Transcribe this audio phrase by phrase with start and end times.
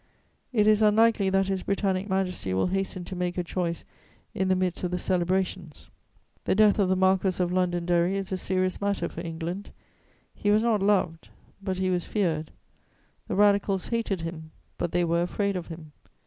[0.51, 3.85] It is unlikely that His Britannic Majesty will hasten to make a choice
[4.33, 5.91] in the midst of the celebrations.
[6.45, 9.71] The death of the Marquess of Londonderry is a serious matter for England:
[10.33, 11.29] he was not loved,
[11.61, 12.49] but he was feared;
[13.27, 15.91] the Radicals hated him, but they were afraid of him.